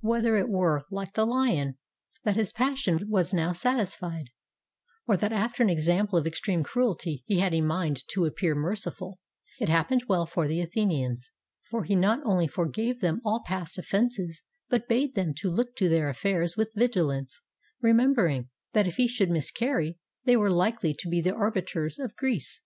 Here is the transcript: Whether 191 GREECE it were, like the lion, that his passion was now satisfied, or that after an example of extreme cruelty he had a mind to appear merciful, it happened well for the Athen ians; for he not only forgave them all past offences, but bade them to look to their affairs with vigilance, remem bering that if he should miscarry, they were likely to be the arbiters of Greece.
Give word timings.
Whether 0.00 0.32
191 0.32 0.40
GREECE 0.40 0.48
it 0.48 0.58
were, 0.58 0.86
like 0.90 1.12
the 1.12 1.24
lion, 1.24 1.78
that 2.24 2.34
his 2.34 2.52
passion 2.52 3.08
was 3.08 3.32
now 3.32 3.52
satisfied, 3.52 4.24
or 5.06 5.16
that 5.16 5.32
after 5.32 5.62
an 5.62 5.70
example 5.70 6.18
of 6.18 6.26
extreme 6.26 6.64
cruelty 6.64 7.22
he 7.26 7.38
had 7.38 7.54
a 7.54 7.60
mind 7.60 8.02
to 8.08 8.24
appear 8.24 8.56
merciful, 8.56 9.20
it 9.60 9.68
happened 9.68 10.02
well 10.08 10.26
for 10.26 10.48
the 10.48 10.60
Athen 10.60 10.88
ians; 10.90 11.26
for 11.70 11.84
he 11.84 11.94
not 11.94 12.18
only 12.24 12.48
forgave 12.48 12.98
them 12.98 13.20
all 13.24 13.44
past 13.46 13.78
offences, 13.78 14.42
but 14.68 14.88
bade 14.88 15.14
them 15.14 15.32
to 15.34 15.48
look 15.48 15.76
to 15.76 15.88
their 15.88 16.08
affairs 16.08 16.56
with 16.56 16.74
vigilance, 16.74 17.40
remem 17.80 18.16
bering 18.16 18.48
that 18.72 18.88
if 18.88 18.96
he 18.96 19.06
should 19.06 19.30
miscarry, 19.30 19.96
they 20.24 20.36
were 20.36 20.50
likely 20.50 20.92
to 20.92 21.08
be 21.08 21.20
the 21.20 21.32
arbiters 21.36 22.00
of 22.00 22.16
Greece. 22.16 22.62